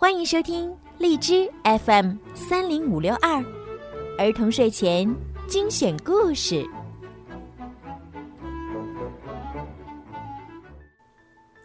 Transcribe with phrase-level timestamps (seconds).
[0.00, 3.44] 欢迎收听荔枝 FM 三零五六二
[4.16, 5.12] 儿童睡前
[5.48, 6.64] 精选故事。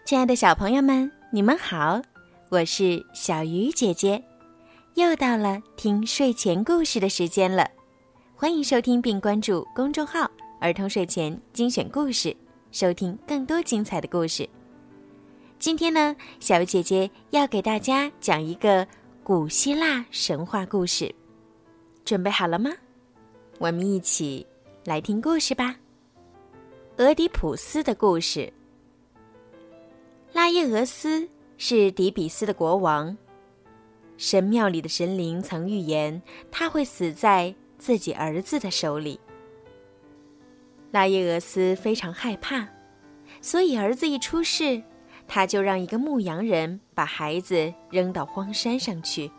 [0.03, 2.01] 亲爱的小朋友们，你们好，
[2.49, 4.23] 我是小鱼姐姐，
[4.95, 7.69] 又到了听睡前故事的时间了。
[8.35, 10.27] 欢迎收听并关注公众号
[10.59, 12.35] “儿童睡前精选故事”，
[12.73, 14.49] 收听更多精彩的故事。
[15.63, 18.85] 今天呢，小姐姐要给大家讲一个
[19.23, 21.09] 古希腊神话故事，
[22.03, 22.69] 准备好了吗？
[23.59, 24.45] 我们一起
[24.83, 25.73] 来听故事吧。
[26.97, 28.51] 俄狄浦斯的故事。
[30.33, 31.25] 拉耶俄斯
[31.57, 33.17] 是底比斯的国王，
[34.17, 36.21] 神庙里的神灵曾预言
[36.51, 39.17] 他会死在自己儿子的手里。
[40.91, 42.67] 拉耶俄斯非常害怕，
[43.39, 44.83] 所以儿子一出世。
[45.27, 49.31] 他就让一个牧羊人把孩子扔到荒山上去。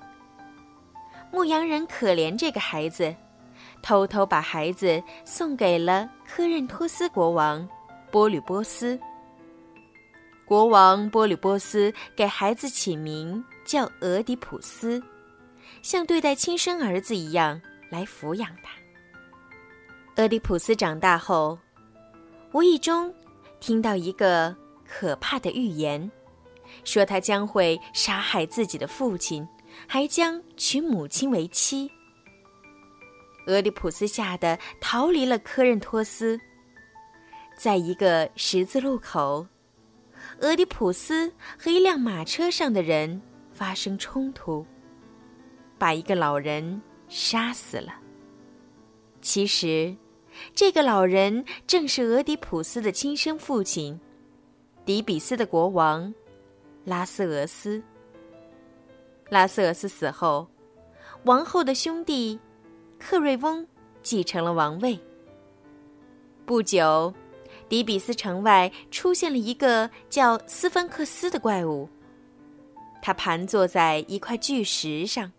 [1.31, 3.15] 牧羊人可怜这个孩子，
[3.83, 7.69] 偷偷把孩子送给了科任托斯国王
[8.11, 8.99] 波吕波斯。
[10.47, 15.03] 国王波吕波斯给孩子起名叫俄狄浦斯，
[15.83, 20.23] 像对待亲生儿子一样来抚养他。
[20.23, 21.59] 俄狄浦斯长大后，
[22.53, 23.13] 无意中
[23.59, 24.55] 听到一个。
[24.97, 26.09] 可怕的预言，
[26.85, 29.47] 说他将会杀害自己的父亲，
[29.89, 31.91] 还将娶母亲为妻。
[33.49, 36.41] 俄狄浦斯吓得逃离了科任托斯。
[37.57, 39.45] 在一个十字路口，
[40.39, 44.65] 俄狄浦斯和一辆马车上的人发生冲突，
[45.77, 47.97] 把一个老人杀死了。
[49.21, 49.97] 其实，
[50.55, 53.99] 这个老人正是俄狄浦斯的亲生父亲。
[54.85, 56.13] 底比斯的国王
[56.85, 57.83] 拉斯俄斯。
[59.31, 60.47] 拉斯俄斯死后，
[61.25, 62.39] 王后的兄弟
[62.99, 63.67] 克瑞翁
[64.03, 64.99] 继承了王位。
[66.45, 67.15] 不久，
[67.67, 71.89] 底比斯城外出现了一个叫斯芬克斯的怪物。
[73.01, 75.33] 他盘坐在一块巨石上，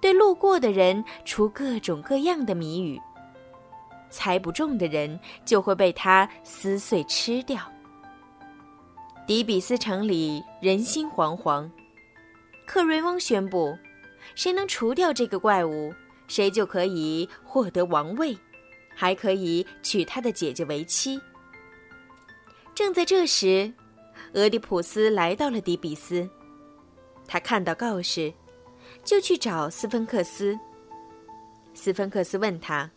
[0.00, 3.00] 对路过的人出各种各样的谜语。
[4.10, 7.60] 猜不中的人就会被他撕碎吃掉。
[9.26, 11.68] 迪比斯城里人心惶惶，
[12.64, 13.76] 克瑞翁宣布，
[14.36, 15.92] 谁能除掉这个怪物，
[16.28, 18.38] 谁就可以获得王位，
[18.94, 21.20] 还可以娶他的姐姐为妻。
[22.72, 23.72] 正在这时，
[24.34, 26.28] 俄狄浦斯来到了迪比斯，
[27.26, 28.32] 他看到告示，
[29.02, 30.56] 就去找斯芬克斯。
[31.74, 32.88] 斯芬克斯问他：“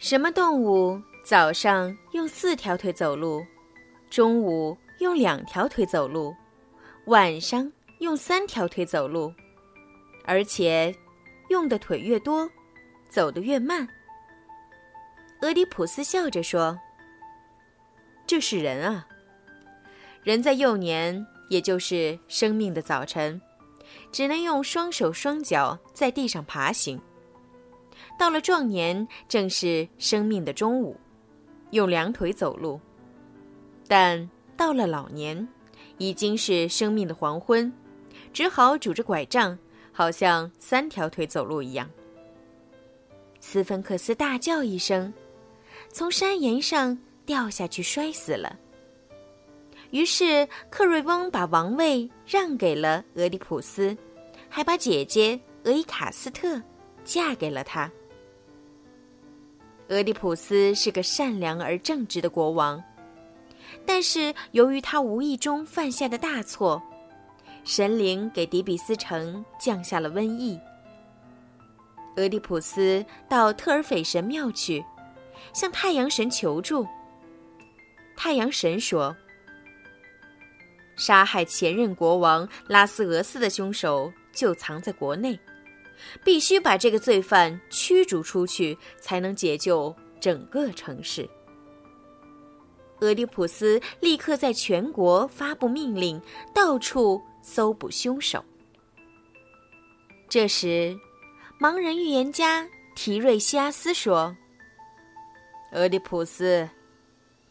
[0.00, 3.44] 什么动物早上用四条腿走路，
[4.08, 6.34] 中午？”用两条腿走路，
[7.06, 9.32] 晚上用三条腿走路，
[10.24, 10.94] 而且
[11.50, 12.50] 用的腿越多，
[13.10, 13.86] 走得越慢。
[15.42, 16.78] 俄狄浦斯笑着说
[18.26, 19.06] ：“这是人啊，
[20.22, 23.40] 人在幼年，也就是生命的早晨，
[24.10, 26.98] 只能用双手双脚在地上爬行；
[28.18, 30.98] 到了壮年，正是生命的中午，
[31.72, 32.80] 用两腿走路，
[33.86, 35.46] 但。”到了老年，
[35.98, 37.72] 已经是生命的黄昏，
[38.32, 39.58] 只好拄着拐杖，
[39.92, 41.88] 好像三条腿走路一样。
[43.40, 45.12] 斯芬克斯大叫一声，
[45.92, 48.58] 从山岩上掉下去，摔死了。
[49.90, 53.96] 于是克瑞翁把王位让给了俄狄浦斯，
[54.48, 56.60] 还把姐姐俄伊卡斯特
[57.04, 57.90] 嫁给了他。
[59.88, 62.82] 俄狄浦斯是个善良而正直的国王。
[63.84, 66.82] 但是由于他无意中犯下的大错，
[67.64, 70.58] 神灵给迪比斯城降下了瘟疫。
[72.16, 74.84] 俄狄浦斯到特尔斐神庙去，
[75.52, 76.86] 向太阳神求助。
[78.16, 79.14] 太阳神说
[80.96, 85.38] ：“杀害前任国王拉斯俄斯的凶手就藏在国内，
[86.24, 91.28] 必须把这个罪犯驱逐出去，才能解救整个城市。”
[93.00, 96.20] 俄狄浦斯立刻在全国发布命令，
[96.54, 98.42] 到处搜捕凶手。
[100.28, 100.98] 这时，
[101.60, 104.34] 盲人预言家提瑞西阿斯说
[105.72, 106.70] ：“俄狄浦斯，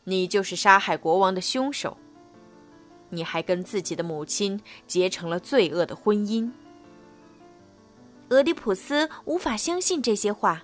[0.03, 1.95] 你就是杀害国王的凶手。
[3.09, 6.49] 你还跟自己的母亲结成了罪恶的婚姻。”
[8.29, 10.63] 俄狄浦斯无法相信这些话。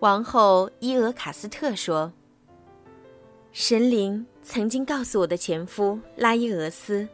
[0.00, 2.12] 王后伊俄卡斯特说。
[3.54, 7.06] 神灵曾经告诉我的前夫拉伊俄斯，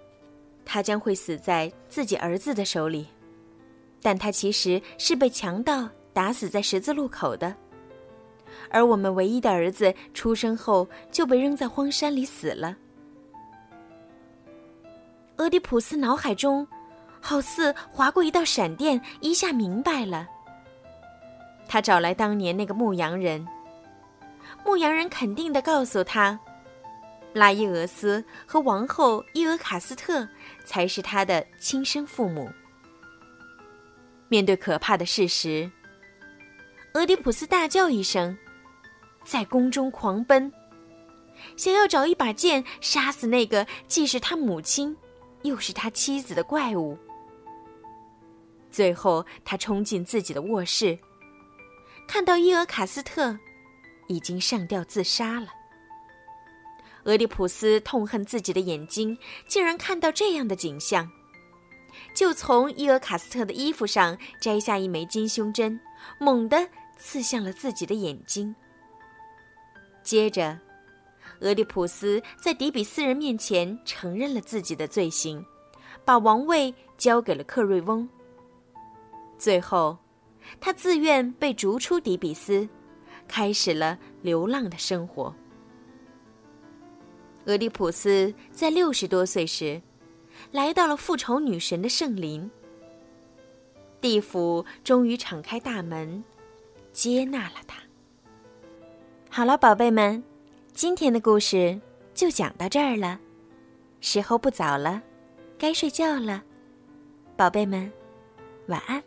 [0.64, 3.06] 他将会死在自己儿子的手里，
[4.00, 7.54] 但他其实是被强盗打死在十字路口的。
[8.70, 12.74] 而我们唯一的儿子出生后就被扔在荒山里死了。
[15.36, 16.66] 俄狄浦斯脑海中，
[17.20, 20.26] 好似划过一道闪电，一下明白了。
[21.68, 23.46] 他找来当年那个牧羊人，
[24.64, 26.38] 牧羊人肯定的告诉他，
[27.32, 30.28] 拉伊俄斯和王后伊俄卡斯特
[30.64, 32.50] 才是他的亲生父母。
[34.28, 35.70] 面对可怕的事实，
[36.94, 38.36] 俄狄浦斯大叫一声。
[39.22, 40.50] 在宫中狂奔，
[41.56, 44.96] 想要找一把剑杀死那个既是他母亲，
[45.42, 46.96] 又是他妻子的怪物。
[48.70, 50.98] 最后，他冲进自己的卧室，
[52.08, 53.38] 看到伊俄卡斯特
[54.10, 55.46] 已经上吊自杀了。
[57.04, 59.16] 俄狄浦斯痛恨自己的眼睛
[59.46, 61.08] 竟然看到这样的景象，
[62.12, 65.80] 就从伊俄卡斯特的衣服上摘下一枚金胸针，
[66.18, 66.68] 猛地
[66.98, 68.54] 刺向了自己的眼睛。
[70.02, 70.58] 接着，
[71.38, 75.44] 俄狄浦斯在底比斯人面前承认了自己的罪行，
[76.04, 78.08] 把王位交给了克瑞翁。
[79.38, 79.96] 最后，
[80.60, 82.68] 他自愿被逐出底比斯，
[83.30, 85.32] 开始了流浪的生活。
[87.46, 89.80] 俄狄浦斯在六十多岁时，
[90.50, 92.50] 来到了复仇女神的圣林。
[94.00, 96.24] 地府终于敞开大门，
[96.92, 97.78] 接纳了他。
[99.30, 100.22] 好了，宝贝们，
[100.72, 101.80] 今天的故事
[102.12, 103.20] 就讲到这儿了。
[104.00, 105.00] 时候不早了，
[105.56, 106.42] 该睡觉了。
[107.36, 107.90] 宝贝们，
[108.66, 109.02] 晚安。